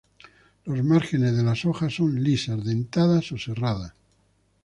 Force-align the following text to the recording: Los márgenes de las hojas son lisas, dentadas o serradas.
Los 0.65 0.83
márgenes 0.83 1.37
de 1.37 1.43
las 1.43 1.63
hojas 1.63 1.93
son 1.93 2.23
lisas, 2.23 2.65
dentadas 2.65 3.31
o 3.33 3.37
serradas. 3.37 3.93